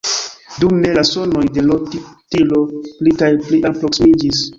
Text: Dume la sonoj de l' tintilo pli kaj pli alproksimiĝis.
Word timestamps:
Dume 0.61 0.93
la 0.95 1.01
sonoj 1.09 1.43
de 1.57 1.63
l' 1.65 1.75
tintilo 1.91 2.63
pli 2.87 3.13
kaj 3.21 3.29
pli 3.45 3.61
alproksimiĝis. 3.71 4.43